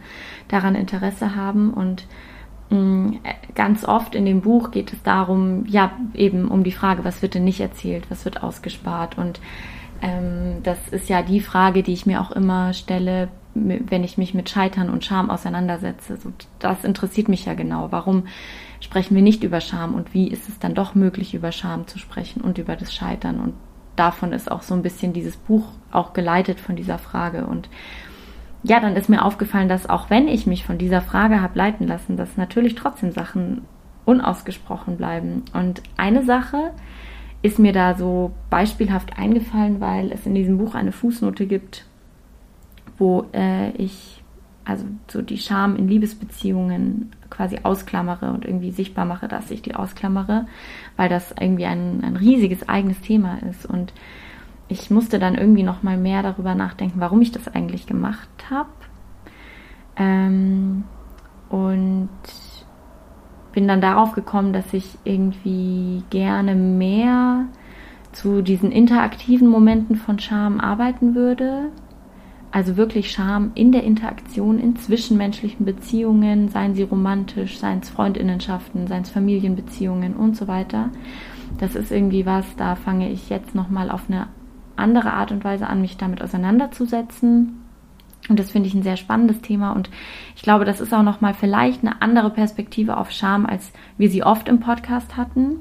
daran 0.48 0.76
Interesse 0.76 1.36
haben. 1.36 1.74
Und 1.74 2.08
mh, 2.70 2.78
mm, 2.78 3.20
ganz 3.54 3.86
oft 3.86 4.16
in 4.16 4.26
dem 4.26 4.42
Buch 4.42 4.72
geht 4.72 4.94
es 4.94 5.02
darum, 5.04 5.66
ja, 5.68 5.92
eben 6.14 6.48
um 6.48 6.64
die 6.64 6.72
Frage, 6.72 7.04
was 7.04 7.22
wird 7.22 7.36
denn 7.36 7.44
nicht 7.44 7.60
erzählt, 7.60 8.06
was 8.10 8.26
wird 8.26 8.44
ausgespart. 8.44 9.18
Und 9.18 9.40
ähm, 10.02 10.62
das 10.64 10.78
ist 10.90 11.10
ja 11.10 11.22
die 11.22 11.40
Frage, 11.42 11.84
die 11.84 11.94
ich 11.94 12.06
mir 12.06 12.22
auch 12.22 12.32
immer 12.32 12.74
stelle, 12.74 13.30
wenn 13.54 14.04
ich 14.04 14.18
mich 14.18 14.34
mit 14.34 14.50
Scheitern 14.50 14.90
und 14.90 15.06
Scham 15.06 15.30
auseinandersetze. 15.30 16.18
So, 16.18 16.34
das 16.60 16.84
interessiert 16.84 17.30
mich 17.30 17.46
ja 17.46 17.54
genau. 17.54 17.92
Warum 17.92 18.26
sprechen 18.82 19.16
wir 19.16 19.22
nicht 19.22 19.44
über 19.44 19.62
Scham 19.62 19.96
und 19.96 20.14
wie 20.14 20.28
ist 20.28 20.50
es 20.50 20.60
dann 20.60 20.74
doch 20.74 20.94
möglich, 20.94 21.34
über 21.34 21.54
Scham 21.54 21.88
zu 21.88 21.98
sprechen 21.98 22.42
und 22.42 22.58
über 22.58 22.76
das 22.76 22.94
Scheitern? 22.94 23.40
Und 23.40 23.54
davon 23.96 24.34
ist 24.34 24.52
auch 24.52 24.62
so 24.62 24.74
ein 24.74 24.82
bisschen 24.82 25.14
dieses 25.14 25.38
Buch 25.38 25.66
auch 25.92 26.14
geleitet 26.14 26.60
von 26.60 26.76
dieser 26.76 26.98
Frage. 26.98 27.46
Und 27.46 27.70
ja, 28.64 28.80
dann 28.80 28.96
ist 28.96 29.10
mir 29.10 29.24
aufgefallen, 29.24 29.70
dass 29.70 29.90
auch 29.90 30.10
wenn 30.10 30.28
ich 30.28 30.48
mich 30.48 30.66
von 30.66 30.78
dieser 30.78 31.02
Frage 31.02 31.42
habe 31.42 31.58
leiten 31.58 31.88
lassen, 31.88 32.18
dass 32.18 32.38
natürlich 32.38 32.76
trotzdem 32.76 33.12
Sachen 33.12 33.62
unausgesprochen 34.06 34.98
bleiben. 34.98 35.44
Und 35.54 35.82
eine 35.98 36.24
Sache 36.24 36.72
ist 37.42 37.60
mir 37.60 37.74
da 37.74 37.96
so 37.96 38.32
beispielhaft 38.50 39.18
eingefallen, 39.18 39.80
weil 39.80 40.12
es 40.12 40.26
in 40.26 40.36
diesem 40.36 40.58
Buch 40.58 40.74
eine 40.74 40.92
Fußnote 40.92 41.46
gibt, 41.46 41.86
wo 42.98 43.26
äh, 43.34 43.70
ich 43.72 44.24
also 44.66 44.86
so 45.08 45.22
die 45.22 45.38
Scham 45.38 45.76
in 45.76 45.88
Liebesbeziehungen 45.88 47.12
quasi 47.30 47.60
ausklammere 47.64 48.32
und 48.32 48.46
irgendwie 48.46 48.72
sichtbar 48.72 49.06
mache, 49.06 49.28
dass 49.28 49.52
ich 49.52 49.62
die 49.62 49.76
ausklammere, 49.76 50.48
weil 50.98 51.08
das 51.08 51.34
irgendwie 51.40 51.66
ein, 51.66 52.04
ein 52.04 52.18
riesiges 52.18 52.68
eigenes 52.68 53.00
Thema 53.02 53.38
ist. 53.50 53.66
Und 53.66 53.94
ich 54.68 54.90
musste 54.90 55.20
dann 55.20 55.36
irgendwie 55.36 55.64
noch 55.64 55.84
mal 55.84 55.98
mehr 55.98 56.24
darüber 56.24 56.56
nachdenken, 56.56 57.00
warum 57.00 57.22
ich 57.22 57.32
das 57.32 57.48
eigentlich 57.48 57.86
gemacht 57.86 58.30
habe. 58.50 58.70
Ähm, 59.98 60.84
und 61.50 62.10
bin 63.54 63.68
dann 63.68 63.82
darauf 63.82 64.12
gekommen, 64.14 64.52
dass 64.52 64.74
ich 64.74 64.98
irgendwie 65.04 66.04
gerne 66.10 66.56
mehr 66.56 67.46
zu 68.12 68.42
diesen 68.42 68.72
interaktiven 68.72 69.48
Momenten 69.48 69.96
von 69.96 70.20
Scham 70.20 70.60
arbeiten 70.60 71.16
würde. 71.16 71.72
Also 72.56 72.78
wirklich 72.78 73.12
Scham 73.12 73.52
in 73.54 73.74
der 73.74 73.84
Interaktion, 73.84 74.60
in 74.60 74.78
zwischenmenschlichen 74.78 75.66
Beziehungen, 75.66 76.48
seien 76.48 76.74
sie 76.74 76.84
romantisch, 76.84 77.58
seien 77.58 77.80
es 77.80 77.90
Freundinnenschaften, 77.90 78.88
seien 78.88 79.02
es 79.02 79.10
Familienbeziehungen 79.10 80.16
und 80.16 80.38
so 80.38 80.48
weiter. 80.48 80.90
Das 81.60 81.76
ist 81.76 81.92
irgendwie 81.92 82.26
was, 82.26 82.46
da 82.56 82.78
fange 82.78 83.12
ich 83.12 83.30
jetzt 83.30 83.56
nochmal 83.56 83.92
auf 83.92 84.04
eine 84.08 84.28
andere 84.78 85.12
Art 85.12 85.34
und 85.34 85.44
Weise 85.44 85.68
an, 85.68 85.82
mich 85.82 85.98
damit 85.98 86.22
auseinanderzusetzen. 86.22 87.62
Und 88.30 88.40
das 88.40 88.52
finde 88.52 88.70
ich 88.70 88.74
ein 88.74 88.84
sehr 88.84 88.96
spannendes 88.96 89.42
Thema 89.42 89.74
und 89.74 89.90
ich 90.38 90.42
glaube, 90.42 90.64
das 90.64 90.80
ist 90.80 90.94
auch 90.94 91.04
nochmal 91.04 91.34
vielleicht 91.34 91.82
eine 91.82 92.02
andere 92.02 92.30
Perspektive 92.30 92.96
auf 92.96 93.12
Scham, 93.12 93.46
als 93.46 93.74
wir 93.98 94.10
sie 94.10 94.24
oft 94.24 94.48
im 94.48 94.62
Podcast 94.62 95.18
hatten. 95.18 95.58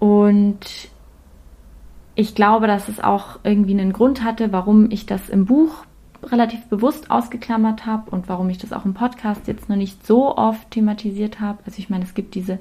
Und 0.00 0.90
ich 2.16 2.34
glaube, 2.34 2.66
dass 2.66 2.88
es 2.88 2.98
auch 2.98 3.38
irgendwie 3.44 3.72
einen 3.72 3.92
Grund 3.92 4.24
hatte, 4.24 4.50
warum 4.50 4.90
ich 4.90 5.06
das 5.06 5.28
im 5.28 5.44
Buch 5.44 5.84
relativ 6.24 6.64
bewusst 6.64 7.10
ausgeklammert 7.10 7.84
habe 7.84 8.10
und 8.10 8.28
warum 8.28 8.48
ich 8.48 8.58
das 8.58 8.72
auch 8.72 8.86
im 8.86 8.94
Podcast 8.94 9.46
jetzt 9.46 9.68
noch 9.68 9.76
nicht 9.76 10.04
so 10.04 10.36
oft 10.36 10.70
thematisiert 10.70 11.40
habe. 11.40 11.58
Also 11.66 11.78
ich 11.78 11.90
meine, 11.90 12.04
es 12.04 12.14
gibt 12.14 12.34
diese 12.34 12.58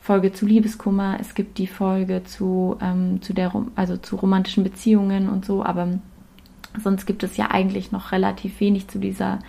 Folge 0.00 0.32
zu 0.32 0.46
Liebeskummer, 0.46 1.18
es 1.20 1.34
gibt 1.34 1.58
die 1.58 1.66
Folge 1.66 2.24
zu, 2.24 2.78
ähm, 2.80 3.20
zu 3.20 3.34
der, 3.34 3.52
also 3.74 3.98
zu 3.98 4.16
romantischen 4.16 4.64
Beziehungen 4.64 5.28
und 5.28 5.44
so, 5.44 5.62
aber 5.62 5.98
sonst 6.82 7.06
gibt 7.06 7.22
es 7.22 7.36
ja 7.36 7.50
eigentlich 7.50 7.92
noch 7.92 8.12
relativ 8.12 8.60
wenig 8.60 8.88
zu 8.88 8.98
dieser 8.98 9.40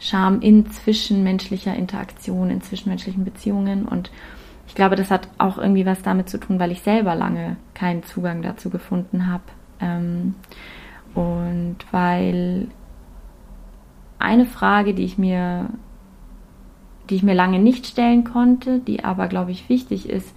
Scham 0.00 0.40
in 0.40 0.68
zwischenmenschlicher 0.70 1.74
Interaktion, 1.76 2.50
in 2.50 2.60
zwischenmenschlichen 2.60 3.24
Beziehungen 3.24 3.84
und 3.84 4.10
ich 4.70 4.76
glaube, 4.76 4.94
das 4.94 5.10
hat 5.10 5.26
auch 5.36 5.58
irgendwie 5.58 5.84
was 5.84 6.00
damit 6.02 6.28
zu 6.28 6.38
tun, 6.38 6.60
weil 6.60 6.70
ich 6.70 6.82
selber 6.82 7.16
lange 7.16 7.56
keinen 7.74 8.04
Zugang 8.04 8.40
dazu 8.40 8.70
gefunden 8.70 9.26
habe. 9.26 9.42
Ähm, 9.80 10.36
und 11.12 11.78
weil 11.90 12.68
eine 14.20 14.46
Frage, 14.46 14.94
die 14.94 15.02
ich 15.02 15.18
mir 15.18 15.70
die 17.08 17.16
ich 17.16 17.24
mir 17.24 17.34
lange 17.34 17.58
nicht 17.58 17.84
stellen 17.84 18.22
konnte, 18.22 18.78
die 18.78 19.02
aber, 19.02 19.26
glaube 19.26 19.50
ich, 19.50 19.68
wichtig 19.68 20.08
ist, 20.08 20.32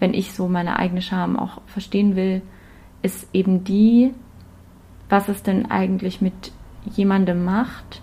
wenn 0.00 0.14
ich 0.14 0.32
so 0.32 0.48
meine 0.48 0.78
eigene 0.78 1.02
Scham 1.02 1.38
auch 1.38 1.60
verstehen 1.66 2.16
will, 2.16 2.40
ist 3.02 3.28
eben 3.34 3.64
die, 3.64 4.14
was 5.10 5.28
es 5.28 5.42
denn 5.42 5.70
eigentlich 5.70 6.22
mit 6.22 6.52
jemandem 6.86 7.44
macht, 7.44 8.00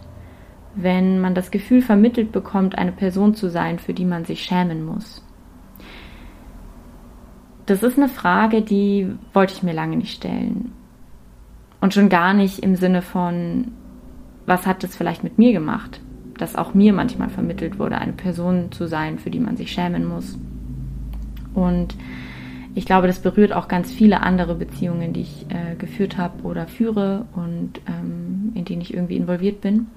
wenn 0.75 1.19
man 1.19 1.33
das 1.33 1.49
Gefühl 1.49 1.81
vermittelt 1.81 2.31
bekommt, 2.31 2.77
eine 2.77 2.91
Person 2.91 3.33
zu 3.33 3.49
sein, 3.49 3.79
für 3.79 3.95
die 3.95 4.05
man 4.05 4.25
sich 4.25 4.43
schämen 4.43 4.85
muss. 4.85 5.25
Das 7.71 7.83
ist 7.83 7.97
eine 7.97 8.09
Frage, 8.09 8.61
die 8.61 9.07
wollte 9.33 9.53
ich 9.53 9.63
mir 9.63 9.73
lange 9.73 9.95
nicht 9.95 10.13
stellen. 10.13 10.73
Und 11.79 11.93
schon 11.93 12.09
gar 12.09 12.33
nicht 12.33 12.59
im 12.59 12.75
Sinne 12.75 13.01
von, 13.01 13.71
was 14.45 14.67
hat 14.67 14.83
das 14.83 14.95
vielleicht 14.95 15.23
mit 15.23 15.37
mir 15.37 15.53
gemacht? 15.53 16.01
Dass 16.37 16.55
auch 16.55 16.73
mir 16.73 16.93
manchmal 16.93 17.29
vermittelt 17.29 17.79
wurde, 17.79 17.97
eine 17.97 18.13
Person 18.13 18.71
zu 18.71 18.87
sein, 18.87 19.19
für 19.19 19.29
die 19.29 19.39
man 19.39 19.57
sich 19.57 19.71
schämen 19.71 20.05
muss. 20.05 20.37
Und 21.53 21.95
ich 22.75 22.85
glaube, 22.85 23.07
das 23.07 23.19
berührt 23.19 23.53
auch 23.53 23.67
ganz 23.67 23.91
viele 23.91 24.21
andere 24.21 24.55
Beziehungen, 24.55 25.13
die 25.13 25.21
ich 25.21 25.45
äh, 25.49 25.75
geführt 25.75 26.17
habe 26.17 26.43
oder 26.43 26.67
führe 26.67 27.25
und 27.33 27.81
ähm, 27.87 28.51
in 28.53 28.65
denen 28.65 28.81
ich 28.81 28.93
irgendwie 28.93 29.17
involviert 29.17 29.61
bin. 29.61 29.87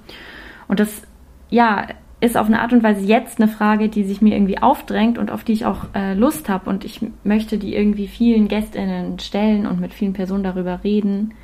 Und 0.69 0.81
das, 0.81 1.03
ja, 1.51 1.87
ist 2.25 2.37
auf 2.37 2.47
eine 2.47 2.61
Art 2.61 2.73
und 2.73 2.83
Weise 2.83 3.05
jetzt 3.05 3.41
eine 3.41 3.51
Frage, 3.51 3.89
die 3.89 4.05
sich 4.05 4.23
mir 4.23 4.35
irgendwie 4.35 4.59
aufdrängt 4.59 5.19
und 5.19 5.31
auf 5.31 5.45
die 5.45 5.53
ich 5.53 5.67
auch 5.67 5.87
äh, 5.95 6.15
Lust 6.15 6.49
habe. 6.49 6.71
Und 6.71 6.85
ich 6.85 7.01
möchte 7.23 7.59
die 7.59 7.75
irgendwie 7.75 8.09
vielen 8.09 8.49
GästInnen 8.49 9.19
stellen 9.19 9.67
und 9.67 9.81
mit 9.81 9.93
vielen 9.93 10.15
Personen 10.15 10.43
darüber 10.43 10.83
reden, 10.83 11.35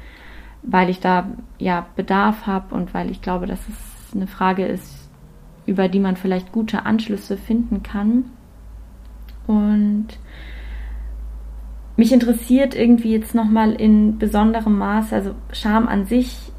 weil 0.62 0.88
ich 0.88 1.00
da 1.00 1.28
ja 1.58 1.86
Bedarf 1.96 2.46
habe 2.46 2.74
und 2.74 2.94
weil 2.94 3.10
ich 3.10 3.20
glaube, 3.20 3.46
dass 3.46 3.60
es 3.68 4.14
eine 4.14 4.26
Frage 4.26 4.64
ist, 4.64 5.10
über 5.66 5.88
die 5.88 6.00
man 6.00 6.16
vielleicht 6.16 6.50
gute 6.50 6.86
Anschlüsse 6.86 7.36
finden 7.36 7.82
kann. 7.82 8.24
Und 9.46 10.08
mich 11.96 12.12
interessiert 12.12 12.74
irgendwie 12.74 13.12
jetzt 13.12 13.34
nochmal 13.34 13.72
in 13.72 14.18
besonderem 14.18 14.78
Maße, 14.78 15.14
also 15.14 15.34
Scham 15.52 15.86
an 15.88 16.06
sich 16.06 16.52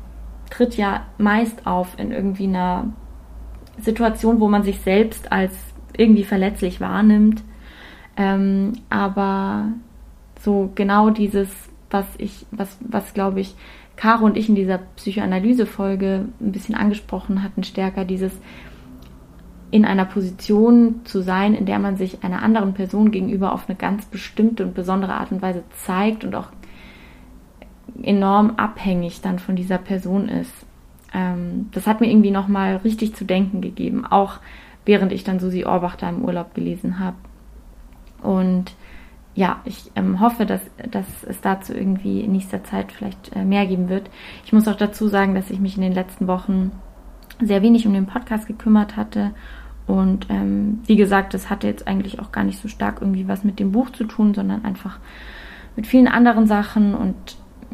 tritt 0.52 0.78
ja 0.78 1.08
meist 1.18 1.66
auf 1.66 1.98
in 1.98 2.12
irgendwie 2.12 2.44
einer 2.44 2.94
Situation, 3.80 4.40
wo 4.40 4.48
man 4.48 4.64
sich 4.64 4.80
selbst 4.82 5.32
als 5.32 5.54
irgendwie 5.96 6.24
verletzlich 6.24 6.82
wahrnimmt. 6.82 7.44
Ähm, 8.18 8.74
aber 8.90 9.70
so 10.40 10.72
genau 10.76 11.10
dieses, 11.10 11.50
was 11.90 12.06
ich, 12.18 12.46
was, 12.52 12.78
was 12.82 13.14
glaube 13.14 13.40
ich, 13.40 13.56
Caro 13.96 14.26
und 14.26 14.38
ich 14.38 14.50
in 14.50 14.56
dieser 14.56 14.80
Psychoanalyse-Folge 14.96 16.26
ein 16.40 16.52
bisschen 16.52 16.76
angesprochen 16.76 17.44
hatten, 17.44 17.64
stärker 17.64 18.06
dieses 18.06 18.34
in 19.70 19.86
einer 19.86 20.06
Position 20.06 21.02
zu 21.06 21.22
sein, 21.22 21.54
in 21.54 21.66
der 21.66 21.80
man 21.80 21.96
sich 21.96 22.24
einer 22.24 22.44
anderen 22.44 22.74
Person 22.74 23.12
gegenüber 23.12 23.54
auf 23.54 23.70
eine 23.70 23.78
ganz 23.78 24.06
bestimmte 24.06 24.66
und 24.66 24.74
besondere 24.74 25.14
Art 25.14 25.32
und 25.32 25.42
Weise 25.42 25.64
zeigt 25.86 26.26
und 26.26 26.36
auch 26.36 26.50
enorm 28.04 28.56
abhängig 28.58 29.22
dann 29.22 29.40
von 29.40 29.56
dieser 29.56 29.78
Person 29.78 30.28
ist. 30.28 30.54
Ähm, 31.14 31.70
das 31.72 31.88
hat 31.88 32.02
mir 32.02 32.10
irgendwie 32.10 32.32
nochmal 32.32 32.78
richtig 32.78 33.16
zu 33.16 33.26
denken 33.26 33.62
gegeben, 33.62 34.06
auch 34.06 34.40
während 34.86 35.12
ich 35.12 35.24
dann 35.24 35.40
Susi 35.40 35.66
Orbach 35.66 35.96
da 35.96 36.10
im 36.10 36.24
Urlaub 36.24 36.54
gelesen 36.54 37.00
habe. 37.00 37.18
Und 38.22 38.74
ja, 39.34 39.62
ich 39.66 39.92
ähm, 39.96 40.20
hoffe, 40.20 40.46
dass, 40.46 40.62
dass 40.90 41.06
es 41.24 41.40
dazu 41.42 41.74
irgendwie 41.74 42.22
in 42.22 42.34
nächster 42.34 42.64
Zeit 42.64 42.92
vielleicht 42.92 43.36
äh, 43.36 43.46
mehr 43.46 43.66
geben 43.66 43.90
wird. 43.90 44.10
Ich 44.46 44.54
muss 44.54 44.68
auch 44.68 44.76
dazu 44.76 45.08
sagen, 45.08 45.36
dass 45.36 45.50
ich 45.50 45.60
mich 45.60 45.76
in 45.78 45.84
den 45.84 45.94
letzten 45.94 46.28
Wochen 46.28 46.72
sehr 47.40 47.62
wenig 47.62 47.88
um 47.88 47.94
den 47.94 48.08
Podcast 48.08 48.48
gekümmert 48.48 48.98
hatte 48.98 49.32
und 49.92 50.28
ähm, 50.30 50.80
wie 50.86 50.96
gesagt, 50.96 51.34
das 51.34 51.50
hatte 51.50 51.68
jetzt 51.68 51.88
eigentlich 51.88 52.20
auch 52.20 52.32
gar 52.32 52.44
nicht 52.46 52.62
so 52.62 52.68
stark 52.68 53.02
irgendwie 53.02 53.28
was 53.28 53.44
mit 53.44 53.60
dem 53.60 53.74
Buch 53.74 53.90
zu 53.90 54.06
tun, 54.06 54.34
sondern 54.34 54.64
einfach 54.64 55.00
mit 55.76 55.88
vielen 55.88 56.08
anderen 56.08 56.48
Sachen. 56.48 56.94
Und 56.96 57.16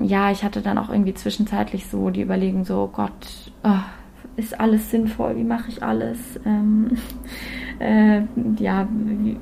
ja, 0.02 0.32
ich 0.32 0.44
hatte 0.44 0.62
dann 0.62 0.78
auch 0.78 0.90
irgendwie 0.90 1.14
zwischenzeitlich 1.14 1.88
so 1.88 2.10
die 2.10 2.22
Überlegung, 2.22 2.66
so 2.66 2.84
oh 2.84 2.88
Gott, 2.88 3.52
oh, 3.64 3.80
ist 4.36 4.60
alles 4.60 4.92
sinnvoll? 4.92 5.36
Wie 5.36 5.44
mache 5.44 5.70
ich 5.70 5.84
alles? 5.84 6.40
Ähm, 6.46 6.98
äh, 7.80 8.22
ja, 8.60 8.88
wie, 8.92 9.38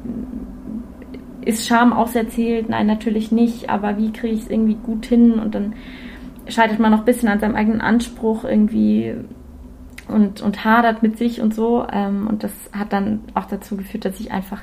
ist 1.45 1.67
Scham 1.67 1.93
auserzählt? 1.93 2.69
Nein, 2.69 2.88
natürlich 2.88 3.31
nicht. 3.31 3.69
Aber 3.69 3.97
wie 3.97 4.12
kriege 4.12 4.33
ich 4.33 4.43
es 4.43 4.50
irgendwie 4.50 4.75
gut 4.75 5.05
hin? 5.05 5.33
Und 5.33 5.53
dann 5.53 5.74
scheitert 6.47 6.79
man 6.79 6.91
noch 6.91 7.00
ein 7.00 7.05
bisschen 7.05 7.29
an 7.29 7.39
seinem 7.39 7.55
eigenen 7.55 7.81
Anspruch 7.81 8.43
irgendwie 8.43 9.15
und, 10.07 10.41
und 10.41 10.65
hadert 10.65 11.03
mit 11.03 11.17
sich 11.17 11.41
und 11.41 11.53
so. 11.53 11.85
Ähm, 11.91 12.27
und 12.27 12.43
das 12.43 12.51
hat 12.71 12.93
dann 12.93 13.21
auch 13.33 13.45
dazu 13.45 13.77
geführt, 13.77 14.05
dass 14.05 14.19
ich 14.19 14.31
einfach 14.31 14.62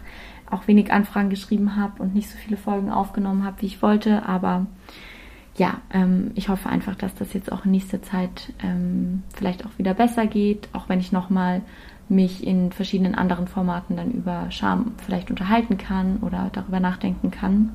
auch 0.51 0.67
wenig 0.67 0.93
Anfragen 0.93 1.31
geschrieben 1.31 1.77
habe 1.77 2.03
und 2.03 2.15
nicht 2.15 2.31
so 2.31 2.37
viele 2.37 2.57
Folgen 2.57 2.91
aufgenommen 2.91 3.45
habe, 3.45 3.63
wie 3.63 3.67
ich 3.67 3.83
wollte. 3.83 4.27
Aber 4.27 4.67
ja, 5.57 5.81
ähm, 5.93 6.31
ich 6.35 6.49
hoffe 6.49 6.69
einfach, 6.69 6.95
dass 6.95 7.15
das 7.15 7.33
jetzt 7.35 7.53
auch 7.53 7.65
in 7.65 7.73
nächster 7.73 8.03
Zeit 8.03 8.53
ähm, 8.63 9.23
vielleicht 9.35 9.67
auch 9.67 9.79
wieder 9.79 9.95
besser 9.95 10.27
geht, 10.27 10.69
auch 10.73 10.89
wenn 10.89 11.01
ich 11.01 11.13
nochmal 11.13 11.63
mich 12.09 12.47
in 12.47 12.73
verschiedenen 12.73 13.15
anderen 13.15 13.47
Formaten 13.47 13.97
dann 13.97 14.11
über 14.11 14.51
Scham 14.51 14.95
vielleicht 15.05 15.31
unterhalten 15.31 15.79
kann 15.79 16.19
oder 16.19 16.51
darüber 16.53 16.81
nachdenken 16.81 17.31
kann. 17.31 17.73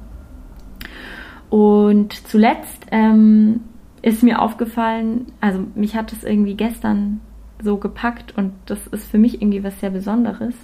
Und 1.50 2.14
zuletzt 2.28 2.88
ähm, 2.92 3.62
ist 4.02 4.24
mir 4.24 4.42
aufgefallen, 4.42 5.28
also 5.40 5.66
mich 5.76 5.96
hat 5.96 6.12
es 6.14 6.24
irgendwie 6.24 6.56
gestern 6.56 7.22
so 7.62 7.78
gepackt 7.78 8.38
und 8.38 8.54
das 8.66 8.86
ist 8.88 9.10
für 9.10 9.18
mich 9.18 9.42
irgendwie 9.42 9.64
was 9.64 9.80
sehr 9.80 9.90
Besonderes. 9.90 10.56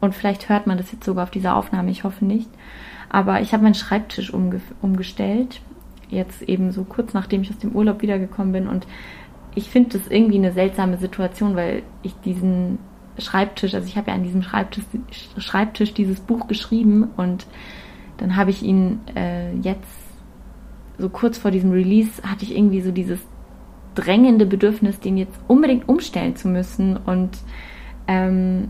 Und 0.00 0.14
vielleicht 0.14 0.48
hört 0.48 0.66
man 0.66 0.78
das 0.78 0.92
jetzt 0.92 1.04
sogar 1.04 1.24
auf 1.24 1.30
dieser 1.30 1.56
Aufnahme, 1.56 1.90
ich 1.90 2.04
hoffe 2.04 2.24
nicht. 2.24 2.50
Aber 3.08 3.40
ich 3.40 3.52
habe 3.52 3.62
meinen 3.62 3.74
Schreibtisch 3.74 4.32
umge 4.32 4.60
umgestellt, 4.82 5.60
jetzt 6.08 6.42
eben 6.42 6.72
so 6.72 6.84
kurz 6.84 7.14
nachdem 7.14 7.42
ich 7.42 7.50
aus 7.50 7.58
dem 7.58 7.72
Urlaub 7.72 8.02
wiedergekommen 8.02 8.52
bin. 8.52 8.68
Und 8.68 8.86
ich 9.54 9.70
finde 9.70 9.98
das 9.98 10.08
irgendwie 10.08 10.38
eine 10.38 10.52
seltsame 10.52 10.96
Situation, 10.98 11.56
weil 11.56 11.82
ich 12.02 12.14
diesen 12.24 12.78
Schreibtisch, 13.18 13.74
also 13.74 13.86
ich 13.86 13.96
habe 13.96 14.10
ja 14.10 14.14
an 14.14 14.22
diesem 14.22 14.42
Schreibtisch, 14.42 14.84
Schreibtisch 15.38 15.92
dieses 15.92 16.20
Buch 16.20 16.46
geschrieben 16.46 17.08
und 17.16 17.46
dann 18.18 18.36
habe 18.36 18.50
ich 18.50 18.62
ihn 18.62 19.00
äh, 19.16 19.54
jetzt 19.56 19.88
so 20.98 21.08
kurz 21.08 21.38
vor 21.38 21.50
diesem 21.50 21.72
Release 21.72 22.22
hatte 22.22 22.44
ich 22.44 22.56
irgendwie 22.56 22.80
so 22.80 22.90
dieses 22.90 23.20
drängende 23.94 24.46
Bedürfnis, 24.46 25.00
den 25.00 25.16
jetzt 25.16 25.38
unbedingt 25.48 25.88
umstellen 25.88 26.36
zu 26.36 26.48
müssen 26.48 26.96
und 26.96 27.38
ähm, 28.06 28.68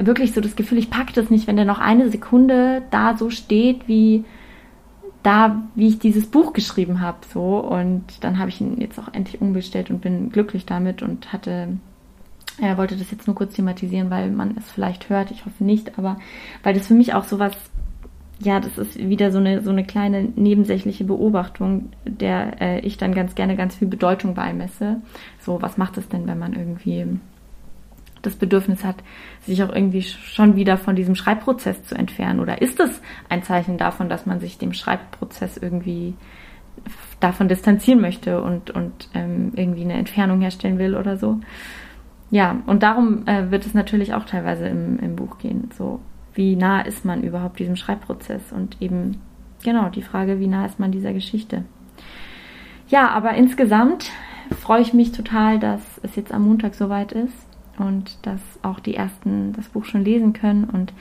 wirklich 0.00 0.32
so 0.32 0.40
das 0.40 0.56
Gefühl, 0.56 0.78
ich 0.78 0.90
packe 0.90 1.12
das 1.12 1.30
nicht, 1.30 1.46
wenn 1.46 1.56
der 1.56 1.64
noch 1.64 1.80
eine 1.80 2.10
Sekunde 2.10 2.82
da 2.90 3.16
so 3.16 3.30
steht, 3.30 3.88
wie 3.88 4.24
da, 5.28 5.62
wie 5.74 5.88
ich 5.88 5.98
dieses 5.98 6.24
Buch 6.24 6.54
geschrieben 6.54 7.02
habe, 7.02 7.18
so 7.34 7.58
und 7.58 8.02
dann 8.22 8.38
habe 8.38 8.48
ich 8.48 8.62
ihn 8.62 8.80
jetzt 8.80 8.98
auch 8.98 9.12
endlich 9.12 9.42
umgestellt 9.42 9.90
und 9.90 10.00
bin 10.00 10.30
glücklich 10.30 10.64
damit 10.64 11.02
und 11.02 11.34
hatte 11.34 11.76
er 12.60 12.78
wollte 12.78 12.96
das 12.96 13.10
jetzt 13.10 13.26
nur 13.26 13.36
kurz 13.36 13.54
thematisieren, 13.54 14.08
weil 14.08 14.30
man 14.30 14.56
es 14.56 14.68
vielleicht 14.70 15.10
hört, 15.10 15.30
ich 15.30 15.44
hoffe 15.44 15.62
nicht, 15.62 15.98
aber 15.98 16.16
weil 16.62 16.72
das 16.72 16.86
für 16.86 16.94
mich 16.94 17.12
auch 17.12 17.24
so 17.24 17.38
was 17.38 17.52
ja, 18.40 18.58
das 18.60 18.78
ist 18.78 18.96
wieder 18.96 19.30
so 19.32 19.38
eine, 19.38 19.62
so 19.62 19.70
eine 19.70 19.84
kleine 19.84 20.22
nebensächliche 20.36 21.04
Beobachtung, 21.04 21.90
der 22.04 22.60
äh, 22.62 22.80
ich 22.80 22.96
dann 22.96 23.12
ganz 23.12 23.34
gerne 23.34 23.56
ganz 23.56 23.74
viel 23.74 23.88
Bedeutung 23.88 24.34
beimesse. 24.34 25.02
So, 25.40 25.60
was 25.60 25.76
macht 25.76 25.98
es 25.98 26.08
denn, 26.08 26.28
wenn 26.28 26.38
man 26.38 26.54
irgendwie 26.54 27.04
das 28.22 28.36
Bedürfnis 28.36 28.84
hat, 28.84 28.96
sich 29.42 29.62
auch 29.62 29.72
irgendwie 29.72 30.02
schon 30.02 30.56
wieder 30.56 30.76
von 30.76 30.96
diesem 30.96 31.14
Schreibprozess 31.14 31.84
zu 31.84 31.94
entfernen? 31.94 32.40
Oder 32.40 32.62
ist 32.62 32.80
es 32.80 33.00
ein 33.28 33.42
Zeichen 33.42 33.78
davon, 33.78 34.08
dass 34.08 34.26
man 34.26 34.40
sich 34.40 34.58
dem 34.58 34.72
Schreibprozess 34.72 35.56
irgendwie 35.56 36.14
davon 37.20 37.48
distanzieren 37.48 38.00
möchte 38.00 38.42
und, 38.42 38.70
und 38.70 39.08
ähm, 39.14 39.52
irgendwie 39.54 39.82
eine 39.82 39.94
Entfernung 39.94 40.40
herstellen 40.40 40.78
will 40.78 40.96
oder 40.96 41.16
so? 41.16 41.40
Ja, 42.30 42.56
und 42.66 42.82
darum 42.82 43.26
äh, 43.26 43.50
wird 43.50 43.64
es 43.64 43.74
natürlich 43.74 44.12
auch 44.14 44.24
teilweise 44.24 44.66
im, 44.68 44.98
im 44.98 45.16
Buch 45.16 45.38
gehen. 45.38 45.70
So, 45.76 46.00
wie 46.34 46.56
nah 46.56 46.82
ist 46.82 47.04
man 47.04 47.22
überhaupt 47.22 47.58
diesem 47.58 47.76
Schreibprozess 47.76 48.52
und 48.52 48.80
eben 48.80 49.20
genau 49.64 49.88
die 49.88 50.02
Frage, 50.02 50.38
wie 50.38 50.46
nah 50.46 50.66
ist 50.66 50.78
man 50.78 50.92
dieser 50.92 51.12
Geschichte. 51.12 51.64
Ja, 52.88 53.08
aber 53.10 53.34
insgesamt 53.34 54.10
freue 54.60 54.82
ich 54.82 54.94
mich 54.94 55.12
total, 55.12 55.58
dass 55.58 55.82
es 56.02 56.16
jetzt 56.16 56.32
am 56.32 56.44
Montag 56.46 56.74
soweit 56.74 57.12
ist 57.12 57.47
und 57.78 58.18
dass 58.22 58.40
auch 58.62 58.80
die 58.80 58.94
ersten 58.94 59.52
das 59.52 59.68
Buch 59.68 59.84
schon 59.84 60.04
lesen 60.04 60.32
können 60.32 60.64
und 60.64 60.92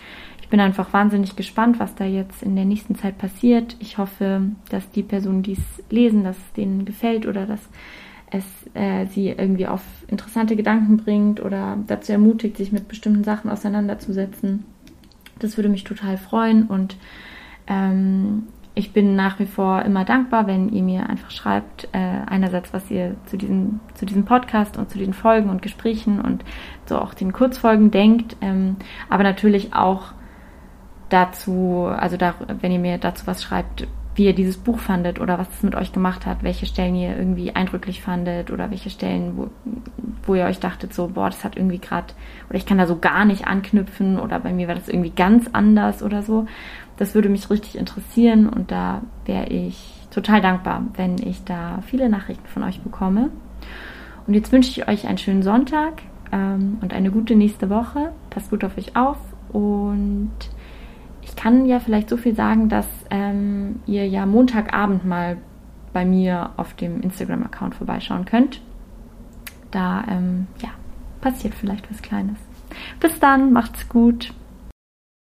ich 0.48 0.50
bin 0.50 0.62
einfach 0.62 0.94
wahnsinnig 0.94 1.36
gespannt, 1.36 1.78
was 1.78 1.94
da 1.96 2.06
jetzt 2.06 2.42
in 2.42 2.56
der 2.56 2.64
nächsten 2.64 2.96
Zeit 2.96 3.18
passiert. 3.18 3.76
Ich 3.80 3.98
hoffe, 3.98 4.44
dass 4.70 4.90
die 4.92 5.04
Personen, 5.04 5.44
die 5.44 5.52
es 5.52 5.84
lesen, 5.90 6.24
dass 6.24 6.38
es 6.38 6.54
denen 6.54 6.86
gefällt 6.86 7.26
oder 7.26 7.46
dass 7.46 7.60
es 8.32 8.46
äh, 8.74 9.08
sie 9.08 9.28
irgendwie 9.28 9.68
auf 9.68 9.82
interessante 10.08 10.56
Gedanken 10.56 10.96
bringt 10.96 11.42
oder 11.44 11.78
dazu 11.88 12.14
ermutigt, 12.14 12.56
sich 12.56 12.72
mit 12.72 12.88
bestimmten 12.88 13.26
Sachen 13.26 13.50
auseinanderzusetzen. 13.50 14.64
Das 15.40 15.58
würde 15.58 15.68
mich 15.68 15.84
total 15.84 16.18
freuen 16.18 16.64
und 16.68 16.96
ähm, 17.68 18.27
ich 18.78 18.94
bin 18.94 19.16
nach 19.16 19.40
wie 19.40 19.48
vor 19.48 19.82
immer 19.82 20.06
dankbar, 20.06 20.46
wenn 20.46 20.70
ihr 20.70 20.84
mir 20.84 21.10
einfach 21.10 21.32
schreibt, 21.32 21.90
äh, 21.94 21.98
einerseits, 22.28 22.74
was 22.74 22.92
ihr 22.92 23.16
zu 23.26 23.36
diesem, 23.36 23.80
zu 23.96 24.06
diesem 24.06 24.24
Podcast 24.24 24.78
und 24.78 24.92
zu 24.92 25.00
den 25.00 25.14
Folgen 25.14 25.50
und 25.50 25.64
Gesprächen 25.64 26.22
und 26.22 26.46
so 26.86 27.00
auch 27.00 27.16
den 27.16 27.34
Kurzfolgen 27.34 27.90
denkt, 27.90 28.38
ähm, 28.42 28.76
aber 29.10 29.24
natürlich 29.24 29.74
auch 29.74 30.14
dazu, 31.10 31.88
also 31.90 32.18
da, 32.18 32.36
wenn 32.62 32.72
ihr 32.72 32.80
mir 32.80 33.00
dazu 33.00 33.26
was 33.26 33.42
schreibt, 33.42 33.88
wie 34.14 34.26
ihr 34.26 34.34
dieses 34.34 34.58
Buch 34.58 34.80
fandet 34.80 35.20
oder 35.20 35.38
was 35.38 35.48
es 35.50 35.64
mit 35.64 35.76
euch 35.76 35.92
gemacht 35.92 36.26
hat, 36.26 36.44
welche 36.44 36.66
Stellen 36.66 36.96
ihr 36.96 37.16
irgendwie 37.18 37.56
eindrücklich 37.56 38.02
fandet 38.02 38.52
oder 38.52 38.70
welche 38.70 38.90
Stellen, 38.90 39.38
wo, 39.38 39.50
wo 40.24 40.36
ihr 40.36 40.46
euch 40.46 40.60
dachtet, 40.60 40.94
so, 40.94 41.08
boah, 41.08 41.30
das 41.30 41.44
hat 41.44 41.56
irgendwie 41.56 41.80
gerade, 41.80 42.14
oder 42.50 42.58
ich 42.58 42.66
kann 42.66 42.80
da 42.80 42.88
so 42.88 42.98
gar 42.98 43.26
nicht 43.26 43.48
anknüpfen 43.48 44.20
oder 44.20 44.40
bei 44.40 44.52
mir 44.54 44.68
war 44.68 44.76
das 44.76 44.90
irgendwie 44.90 45.12
ganz 45.12 45.48
anders 45.54 46.02
oder 46.04 46.24
so. 46.24 46.48
Das 46.98 47.14
würde 47.16 47.30
mich 47.30 47.50
richtig 47.50 47.78
interessieren 47.78 48.50
und 48.50 48.72
da 48.72 49.02
wäre 49.26 49.48
ich 49.48 50.08
total 50.10 50.42
dankbar, 50.42 50.84
wenn 50.96 51.18
ich 51.20 51.44
da 51.44 51.82
viele 51.86 52.10
Nachrichten 52.10 52.48
von 52.48 52.64
euch 52.64 52.82
bekomme. 52.82 53.30
Und 54.26 54.34
jetzt 54.34 54.52
wünsche 54.52 54.72
ich 54.72 54.88
euch 54.88 55.08
einen 55.08 55.18
schönen 55.18 55.44
Sonntag 55.44 56.02
ähm, 56.32 56.80
und 56.82 56.94
eine 56.94 57.12
gute 57.12 57.36
nächste 57.36 57.70
Woche. 57.70 58.12
Passt 58.30 58.50
gut 58.50 58.64
auf 58.64 58.78
euch 58.78 58.96
auf 58.96 59.18
und 59.50 60.32
ich 61.22 61.36
kann 61.36 61.66
ja 61.66 61.80
vielleicht 61.80 62.10
so 62.10 62.18
viel 62.18 62.36
sagen, 62.36 62.68
dass 62.68 62.88
ähm, 63.10 63.80
ihr 63.86 64.08
ja 64.08 64.26
Montagabend 64.26 65.06
mal 65.06 65.38
bei 65.94 66.06
mir 66.06 66.52
auf 66.58 66.74
dem 66.74 67.02
Instagram-Account 67.02 67.76
vorbeischauen 67.76 68.26
könnt. 68.26 68.62
Da 69.72 70.04
ähm, 70.10 70.48
ja, 70.62 70.70
passiert 71.22 71.54
vielleicht 71.54 71.90
was 71.92 72.02
Kleines. 72.02 72.38
Bis 73.00 73.20
dann, 73.20 73.54
macht's 73.54 73.88
gut. 73.88 74.34